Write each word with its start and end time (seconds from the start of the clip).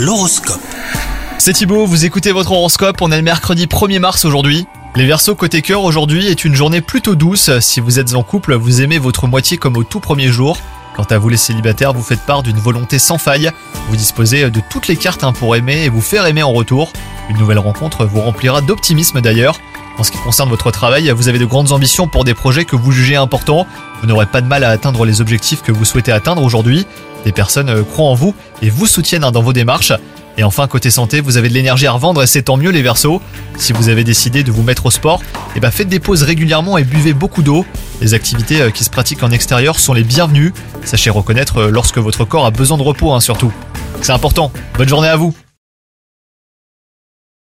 L'horoscope. 0.00 0.62
C'est 1.36 1.52
Thibaut, 1.52 1.84
vous 1.84 2.06
écoutez 2.06 2.32
votre 2.32 2.52
horoscope, 2.52 3.02
on 3.02 3.12
est 3.12 3.18
le 3.18 3.22
mercredi 3.22 3.66
1er 3.66 3.98
mars 3.98 4.24
aujourd'hui. 4.24 4.66
Les 4.96 5.04
Verseaux 5.04 5.34
côté 5.34 5.60
cœur 5.60 5.84
aujourd'hui 5.84 6.26
est 6.26 6.46
une 6.46 6.54
journée 6.54 6.80
plutôt 6.80 7.14
douce. 7.14 7.50
Si 7.60 7.80
vous 7.80 7.98
êtes 7.98 8.14
en 8.14 8.22
couple, 8.22 8.54
vous 8.54 8.80
aimez 8.80 8.96
votre 8.96 9.26
moitié 9.26 9.58
comme 9.58 9.76
au 9.76 9.84
tout 9.84 10.00
premier 10.00 10.28
jour. 10.28 10.56
Quant 10.96 11.04
à 11.04 11.18
vous 11.18 11.28
les 11.28 11.36
célibataires, 11.36 11.92
vous 11.92 12.02
faites 12.02 12.24
part 12.24 12.42
d'une 12.42 12.56
volonté 12.56 12.98
sans 12.98 13.18
faille. 13.18 13.50
Vous 13.90 13.96
disposez 13.96 14.48
de 14.48 14.62
toutes 14.70 14.88
les 14.88 14.96
cartes 14.96 15.22
hein, 15.22 15.34
pour 15.34 15.54
aimer 15.54 15.84
et 15.84 15.90
vous 15.90 16.00
faire 16.00 16.24
aimer 16.24 16.42
en 16.42 16.52
retour. 16.52 16.90
Une 17.28 17.36
nouvelle 17.36 17.58
rencontre 17.58 18.06
vous 18.06 18.22
remplira 18.22 18.62
d'optimisme 18.62 19.20
d'ailleurs. 19.20 19.60
En 19.98 20.02
ce 20.02 20.10
qui 20.10 20.18
concerne 20.18 20.48
votre 20.48 20.70
travail, 20.70 21.10
vous 21.10 21.28
avez 21.28 21.38
de 21.38 21.44
grandes 21.44 21.72
ambitions 21.72 22.08
pour 22.08 22.24
des 22.24 22.32
projets 22.32 22.64
que 22.64 22.74
vous 22.74 22.90
jugez 22.90 23.16
importants. 23.16 23.66
Vous 24.00 24.06
n'aurez 24.06 24.24
pas 24.24 24.40
de 24.40 24.46
mal 24.46 24.64
à 24.64 24.70
atteindre 24.70 25.04
les 25.04 25.20
objectifs 25.20 25.60
que 25.60 25.72
vous 25.72 25.84
souhaitez 25.84 26.10
atteindre 26.10 26.42
aujourd'hui. 26.42 26.86
Des 27.24 27.32
personnes 27.32 27.68
euh, 27.68 27.82
croient 27.82 28.08
en 28.08 28.14
vous 28.14 28.34
et 28.62 28.70
vous 28.70 28.86
soutiennent 28.86 29.24
hein, 29.24 29.32
dans 29.32 29.42
vos 29.42 29.52
démarches. 29.52 29.92
Et 30.38 30.42
enfin, 30.42 30.66
côté 30.68 30.90
santé, 30.90 31.20
vous 31.20 31.36
avez 31.36 31.48
de 31.48 31.54
l'énergie 31.54 31.86
à 31.86 31.92
revendre 31.92 32.22
et 32.22 32.26
c'est 32.26 32.42
tant 32.42 32.56
mieux 32.56 32.70
les 32.70 32.82
versos. 32.82 33.20
Si 33.58 33.72
vous 33.72 33.88
avez 33.88 34.04
décidé 34.04 34.42
de 34.42 34.50
vous 34.50 34.62
mettre 34.62 34.86
au 34.86 34.90
sport, 34.90 35.20
eh 35.54 35.60
ben 35.60 35.70
faites 35.70 35.88
des 35.88 36.00
pauses 36.00 36.22
régulièrement 36.22 36.78
et 36.78 36.84
buvez 36.84 37.12
beaucoup 37.12 37.42
d'eau. 37.42 37.66
Les 38.00 38.14
activités 38.14 38.62
euh, 38.62 38.70
qui 38.70 38.84
se 38.84 38.90
pratiquent 38.90 39.22
en 39.22 39.30
extérieur 39.30 39.78
sont 39.78 39.92
les 39.92 40.04
bienvenues. 40.04 40.54
Sachez 40.84 41.10
reconnaître 41.10 41.58
euh, 41.58 41.70
lorsque 41.70 41.98
votre 41.98 42.24
corps 42.24 42.46
a 42.46 42.50
besoin 42.50 42.78
de 42.78 42.82
repos 42.82 43.12
hein, 43.12 43.20
surtout. 43.20 43.52
C'est 44.00 44.12
important. 44.12 44.50
Bonne 44.78 44.88
journée 44.88 45.08
à 45.08 45.16
vous 45.16 45.34